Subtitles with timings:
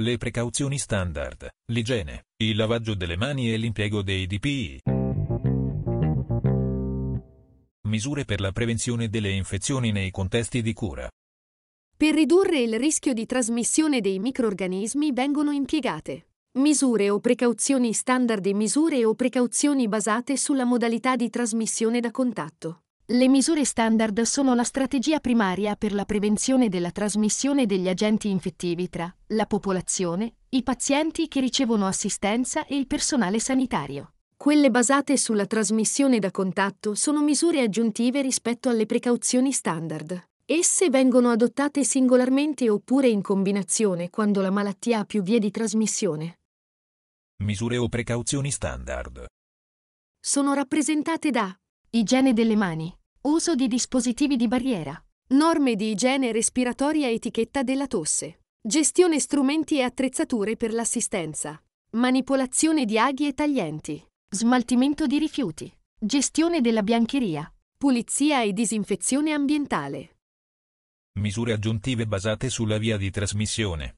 [0.00, 4.80] Le precauzioni standard, l'igiene, il lavaggio delle mani e l'impiego dei DPI.
[7.88, 11.10] Misure per la prevenzione delle infezioni nei contesti di cura.
[11.96, 16.26] Per ridurre il rischio di trasmissione dei microrganismi vengono impiegate
[16.58, 22.82] misure o precauzioni standard e misure o precauzioni basate sulla modalità di trasmissione da contatto.
[23.10, 28.90] Le misure standard sono la strategia primaria per la prevenzione della trasmissione degli agenti infettivi
[28.90, 34.12] tra la popolazione, i pazienti che ricevono assistenza e il personale sanitario.
[34.36, 40.22] Quelle basate sulla trasmissione da contatto sono misure aggiuntive rispetto alle precauzioni standard.
[40.44, 46.40] Esse vengono adottate singolarmente oppure in combinazione quando la malattia ha più vie di trasmissione.
[47.42, 49.24] Misure o precauzioni standard.
[50.20, 51.58] Sono rappresentate da
[51.90, 58.40] igiene delle mani, uso di dispositivi di barriera, norme di igiene respiratoria etichetta della tosse,
[58.60, 66.60] gestione strumenti e attrezzature per l'assistenza, manipolazione di aghi e taglienti, smaltimento di rifiuti, gestione
[66.60, 70.16] della biancheria, pulizia e disinfezione ambientale.
[71.18, 73.96] Misure aggiuntive basate sulla via di trasmissione.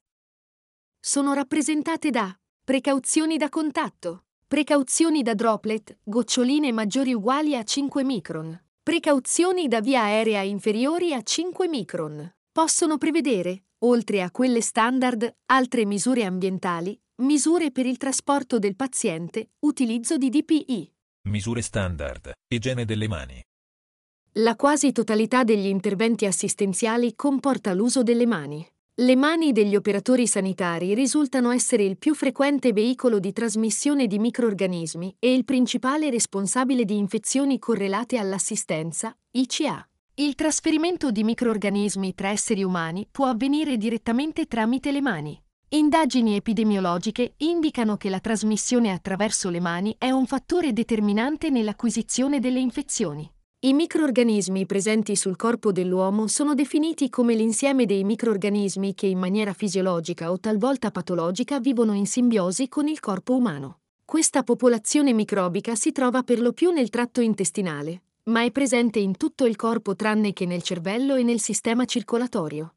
[0.99, 8.59] Sono rappresentate da precauzioni da contatto, precauzioni da droplet, goccioline maggiori uguali a 5 micron,
[8.81, 12.35] precauzioni da via aerea inferiori a 5 micron.
[12.51, 19.51] Possono prevedere, oltre a quelle standard, altre misure ambientali, Misure per il trasporto del paziente,
[19.59, 20.91] utilizzo di DPI.
[21.29, 23.39] Misure standard, igiene delle mani.
[24.35, 28.67] La quasi totalità degli interventi assistenziali comporta l'uso delle mani.
[28.95, 35.15] Le mani degli operatori sanitari risultano essere il più frequente veicolo di trasmissione di microorganismi
[35.17, 39.87] e il principale responsabile di infezioni correlate all'assistenza, ICA.
[40.15, 45.41] Il trasferimento di microorganismi tra esseri umani può avvenire direttamente tramite le mani.
[45.69, 52.59] Indagini epidemiologiche indicano che la trasmissione attraverso le mani è un fattore determinante nell'acquisizione delle
[52.59, 53.31] infezioni.
[53.63, 59.53] I microorganismi presenti sul corpo dell'uomo sono definiti come l'insieme dei microorganismi che in maniera
[59.53, 63.81] fisiologica o talvolta patologica vivono in simbiosi con il corpo umano.
[64.03, 69.15] Questa popolazione microbica si trova per lo più nel tratto intestinale, ma è presente in
[69.15, 72.73] tutto il corpo tranne che nel cervello e nel sistema circolatorio.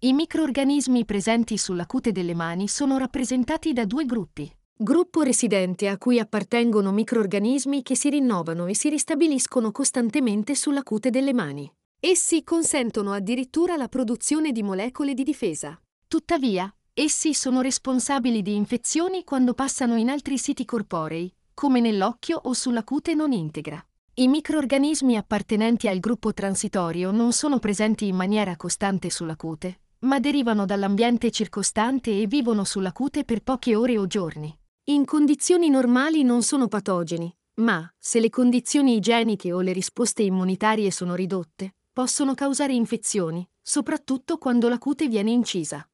[0.00, 4.54] I microorganismi presenti sulla cute delle mani sono rappresentati da due gruppi.
[4.82, 11.10] Gruppo residente a cui appartengono microorganismi che si rinnovano e si ristabiliscono costantemente sulla cute
[11.10, 11.72] delle mani.
[12.00, 15.80] Essi consentono addirittura la produzione di molecole di difesa.
[16.08, 22.52] Tuttavia, essi sono responsabili di infezioni quando passano in altri siti corporei, come nell'occhio o
[22.52, 23.80] sulla cute non integra.
[24.14, 30.18] I microorganismi appartenenti al gruppo transitorio non sono presenti in maniera costante sulla cute, ma
[30.18, 34.56] derivano dall'ambiente circostante e vivono sulla cute per poche ore o giorni.
[34.86, 40.90] In condizioni normali non sono patogeni, ma, se le condizioni igieniche o le risposte immunitarie
[40.90, 45.88] sono ridotte, possono causare infezioni, soprattutto quando la cute viene incisa.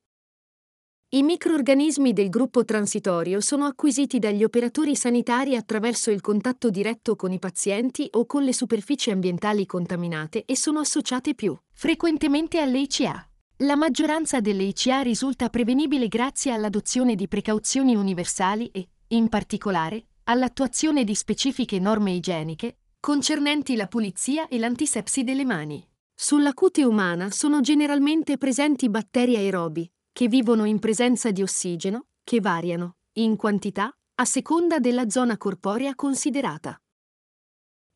[1.10, 7.30] I microorganismi del gruppo transitorio sono acquisiti dagli operatori sanitari attraverso il contatto diretto con
[7.30, 13.27] i pazienti o con le superfici ambientali contaminate e sono associate più frequentemente alle ICA.
[13.62, 21.02] La maggioranza delle ICA risulta prevenibile grazie all'adozione di precauzioni universali e, in particolare, all'attuazione
[21.02, 25.84] di specifiche norme igieniche concernenti la pulizia e l'antisepsi delle mani.
[26.14, 32.40] Sulla cute umana sono generalmente presenti batteri aerobi, che vivono in presenza di ossigeno, che
[32.40, 36.80] variano, in quantità, a seconda della zona corporea considerata.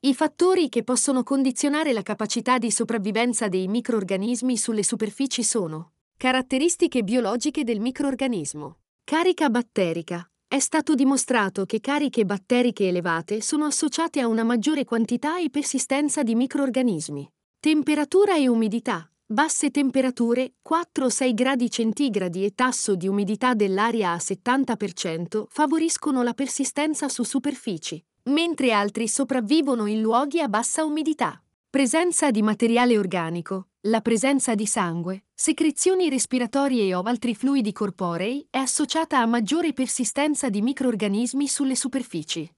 [0.05, 7.05] I fattori che possono condizionare la capacità di sopravvivenza dei microorganismi sulle superfici sono caratteristiche
[7.05, 8.79] biologiche del microorganismo.
[9.05, 10.29] Carica batterica.
[10.49, 16.25] È stato dimostrato che cariche batteriche elevate sono associate a una maggiore quantità e persistenza
[16.25, 17.33] di microorganismi.
[17.61, 19.09] Temperatura e umidità.
[19.25, 27.09] Basse temperature, 4-6 gradi centigradi e tasso di umidità dell'aria a 70% favoriscono la persistenza
[27.09, 31.43] su superfici mentre altri sopravvivono in luoghi a bassa umidità.
[31.69, 38.59] Presenza di materiale organico, la presenza di sangue, secrezioni respiratorie o altri fluidi corporei è
[38.59, 42.49] associata a maggiore persistenza di microorganismi sulle superfici.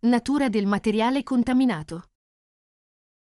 [0.00, 2.04] Natura del materiale contaminato.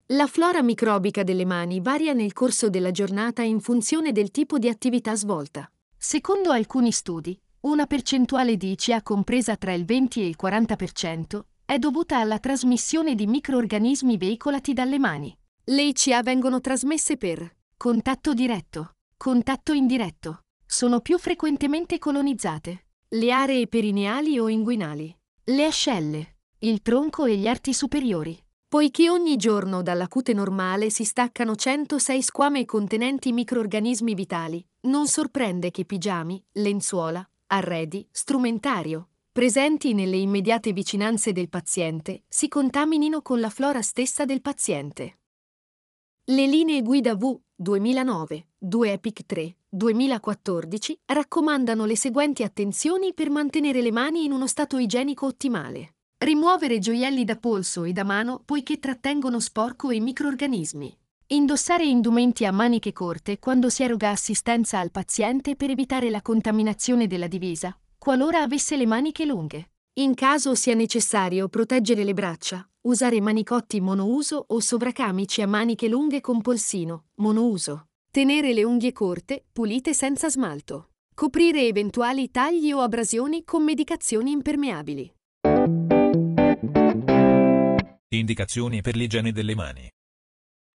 [0.07, 4.67] La flora microbica delle mani varia nel corso della giornata in funzione del tipo di
[4.67, 5.71] attività svolta.
[5.95, 11.79] Secondo alcuni studi, una percentuale di ICA compresa tra il 20 e il 40% è
[11.79, 15.33] dovuta alla trasmissione di microorganismi veicolati dalle mani.
[15.63, 22.87] Le ICA vengono trasmesse per contatto diretto, contatto indiretto, sono più frequentemente colonizzate.
[23.07, 28.37] Le aree perineali o inguinali, le ascelle, il tronco e gli arti superiori.
[28.67, 35.71] Poiché ogni giorno dalla cute normale si staccano 106 squame contenenti microorganismi vitali, non sorprende
[35.71, 43.49] che pigiami, lenzuola, arredi, strumentario, presenti nelle immediate vicinanze del paziente, si contaminino con la
[43.49, 45.19] flora stessa del paziente.
[46.25, 53.81] Le linee guida V 2009, 2 Epic 3, 2014 raccomandano le seguenti attenzioni per mantenere
[53.81, 55.95] le mani in uno stato igienico ottimale.
[56.17, 60.97] Rimuovere gioielli da polso e da mano poiché trattengono sporco e microorganismi.
[61.27, 67.07] Indossare indumenti a maniche corte quando si eroga assistenza al paziente per evitare la contaminazione
[67.07, 69.73] della divisa, qualora avesse le maniche lunghe.
[69.99, 76.19] In caso sia necessario proteggere le braccia, usare manicotti monouso o sovracamici a maniche lunghe
[76.19, 77.89] con polsino, monouso.
[78.09, 80.89] Tenere le unghie corte, pulite senza smalto.
[81.13, 85.13] Coprire eventuali tagli o abrasioni con medicazioni impermeabili.
[88.07, 89.87] Indicazioni per l'igiene delle mani.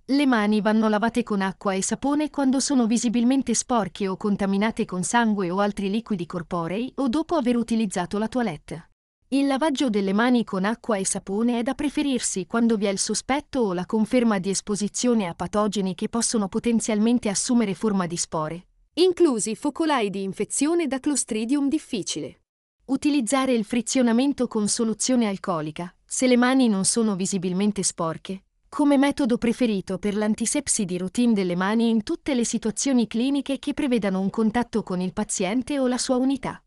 [0.09, 5.03] Le mani vanno lavate con acqua e sapone quando sono visibilmente sporche o contaminate con
[5.03, 8.91] sangue o altri liquidi corporei o dopo aver utilizzato la toilette.
[9.31, 13.01] Il lavaggio delle mani con acqua e sapone è da preferirsi quando vi è il
[13.01, 18.67] sospetto o la conferma di esposizione a patogeni che possono potenzialmente assumere forma di spore,
[18.95, 22.43] inclusi focolai di infezione da Clostridium difficile.
[22.85, 28.45] Utilizzare il frizionamento con soluzione alcolica, se le mani non sono visibilmente sporche,
[28.77, 33.73] come metodo preferito per l'antisepsi di routine delle mani in tutte le situazioni cliniche che
[33.73, 36.63] prevedano un contatto con il paziente o la sua unità.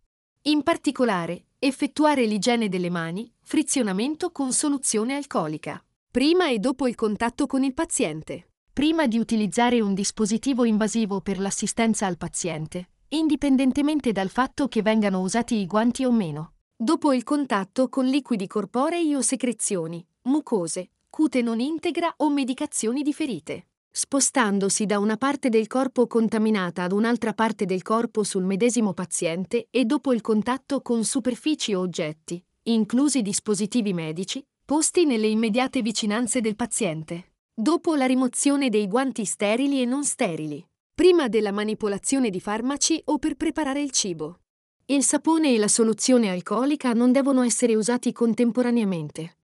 [0.45, 7.45] In particolare, effettuare l'igiene delle mani, frizionamento con soluzione alcolica, prima e dopo il contatto
[7.45, 14.29] con il paziente, prima di utilizzare un dispositivo invasivo per l'assistenza al paziente, indipendentemente dal
[14.29, 19.21] fatto che vengano usati i guanti o meno, dopo il contatto con liquidi corporei o
[19.21, 26.83] secrezioni, mucose, cute non integra o medicazioni differite spostandosi da una parte del corpo contaminata
[26.83, 31.81] ad un'altra parte del corpo sul medesimo paziente e dopo il contatto con superfici o
[31.81, 37.33] oggetti, inclusi dispositivi medici, posti nelle immediate vicinanze del paziente.
[37.53, 40.65] Dopo la rimozione dei guanti sterili e non sterili.
[40.94, 44.41] Prima della manipolazione di farmaci o per preparare il cibo.
[44.85, 49.38] Il sapone e la soluzione alcolica non devono essere usati contemporaneamente.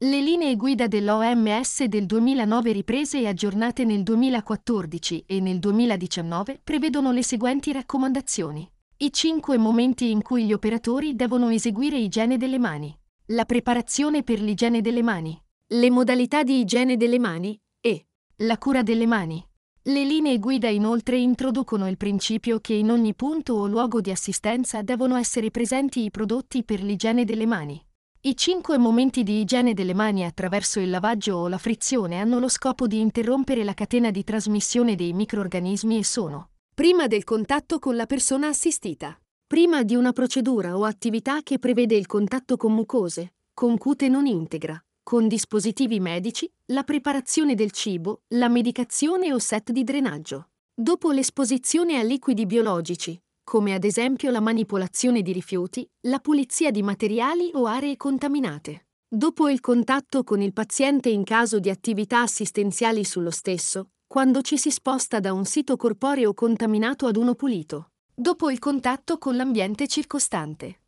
[0.00, 7.10] Le linee guida dell'OMS del 2009 riprese e aggiornate nel 2014 e nel 2019 prevedono
[7.10, 8.70] le seguenti raccomandazioni.
[8.98, 12.96] I cinque momenti in cui gli operatori devono eseguire igiene delle mani.
[13.30, 15.36] La preparazione per l'igiene delle mani.
[15.66, 18.06] Le modalità di igiene delle mani e
[18.36, 19.44] la cura delle mani.
[19.82, 24.80] Le linee guida inoltre introducono il principio che in ogni punto o luogo di assistenza
[24.82, 27.84] devono essere presenti i prodotti per l'igiene delle mani.
[28.20, 32.48] I cinque momenti di igiene delle mani attraverso il lavaggio o la frizione hanno lo
[32.48, 37.94] scopo di interrompere la catena di trasmissione dei microorganismi e sono prima del contatto con
[37.94, 39.16] la persona assistita,
[39.46, 44.26] prima di una procedura o attività che prevede il contatto con mucose, con cute non
[44.26, 50.48] integra, con dispositivi medici, la preparazione del cibo, la medicazione o set di drenaggio.
[50.74, 56.82] Dopo l'esposizione a liquidi biologici, come ad esempio la manipolazione di rifiuti, la pulizia di
[56.82, 58.88] materiali o aree contaminate.
[59.08, 64.58] Dopo il contatto con il paziente in caso di attività assistenziali sullo stesso, quando ci
[64.58, 67.92] si sposta da un sito corporeo contaminato ad uno pulito.
[68.14, 70.80] Dopo il contatto con l'ambiente circostante.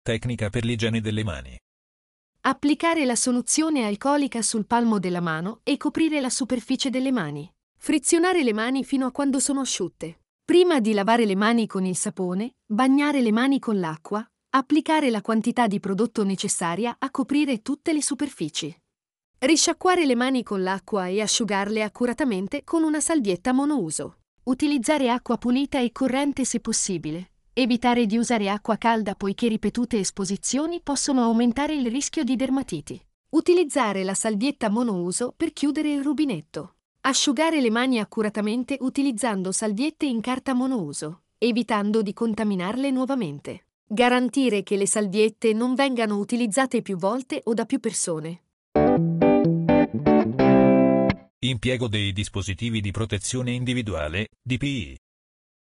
[0.00, 1.54] Tecnica per l'igiene delle mani.
[2.40, 7.50] Applicare la soluzione alcolica sul palmo della mano e coprire la superficie delle mani.
[7.76, 10.20] Frizionare le mani fino a quando sono asciutte.
[10.44, 15.20] Prima di lavare le mani con il sapone, bagnare le mani con l'acqua, applicare la
[15.22, 18.74] quantità di prodotto necessaria a coprire tutte le superfici.
[19.38, 24.18] Risciacquare le mani con l'acqua e asciugarle accuratamente con una salvietta monouso.
[24.44, 27.32] Utilizzare acqua pulita e corrente se possibile.
[27.52, 33.00] Evitare di usare acqua calda poiché ripetute esposizioni possono aumentare il rischio di dermatiti.
[33.30, 36.75] Utilizzare la salvietta monouso per chiudere il rubinetto.
[37.08, 43.66] Asciugare le mani accuratamente utilizzando salviette in carta monouso, evitando di contaminarle nuovamente.
[43.86, 48.42] Garantire che le salviette non vengano utilizzate più volte o da più persone.
[51.38, 54.98] Impiego dei dispositivi di protezione individuale, DPI.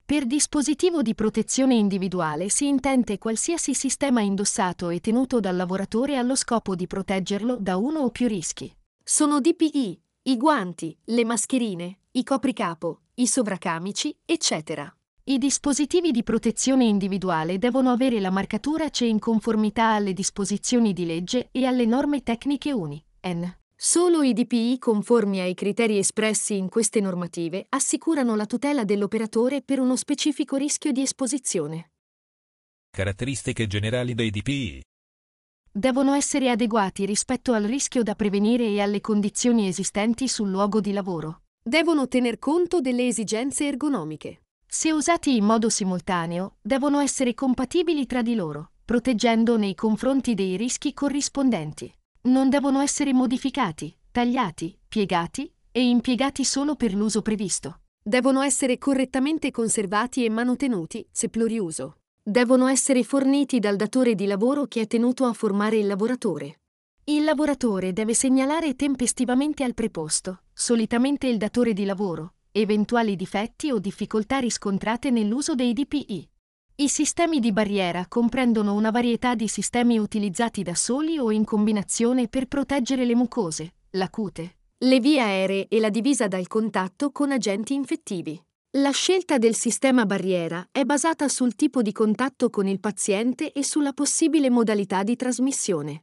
[0.07, 6.35] Per dispositivo di protezione individuale si intende qualsiasi sistema indossato e tenuto dal lavoratore allo
[6.35, 8.75] scopo di proteggerlo da uno o più rischi.
[9.05, 14.95] Sono DPI i guanti, le mascherine, i copricapo, i sovracamici, eccetera.
[15.25, 21.07] I dispositivi di protezione individuale devono avere la marcatura CE in conformità alle disposizioni di
[21.07, 23.03] legge e alle norme tecniche UNI.
[23.29, 23.57] N.
[23.75, 29.81] Solo i DPI conformi ai criteri espressi in queste normative assicurano la tutela dell'operatore per
[29.81, 31.93] uno specifico rischio di esposizione.
[32.91, 34.83] Caratteristiche generali dei DPI.
[35.79, 40.91] Devono essere adeguati rispetto al rischio da prevenire e alle condizioni esistenti sul luogo di
[40.91, 41.43] lavoro.
[41.63, 44.41] Devono tener conto delle esigenze ergonomiche.
[44.67, 50.57] Se usati in modo simultaneo, devono essere compatibili tra di loro, proteggendo nei confronti dei
[50.57, 51.95] rischi corrispondenti.
[52.23, 57.83] Non devono essere modificati, tagliati, piegati e impiegati solo per l'uso previsto.
[58.03, 64.67] Devono essere correttamente conservati e manutenuti, se pluriuso devono essere forniti dal datore di lavoro
[64.67, 66.61] che è tenuto a formare il lavoratore.
[67.05, 73.79] Il lavoratore deve segnalare tempestivamente al preposto, solitamente il datore di lavoro, eventuali difetti o
[73.79, 76.29] difficoltà riscontrate nell'uso dei DPI.
[76.77, 82.29] I sistemi di barriera comprendono una varietà di sistemi utilizzati da soli o in combinazione
[82.29, 87.33] per proteggere le mucose, la cute, le vie aeree e la divisa dal contatto con
[87.33, 88.39] agenti infettivi.
[88.77, 93.65] La scelta del sistema barriera è basata sul tipo di contatto con il paziente e
[93.65, 96.03] sulla possibile modalità di trasmissione.